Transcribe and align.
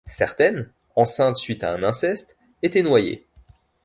Certaines, 0.07 0.67
enceintes 0.95 1.37
suite 1.37 1.63
à 1.63 1.71
un 1.73 1.83
inceste, 1.83 2.35
étaient 2.63 2.81
noyées… 2.81 3.27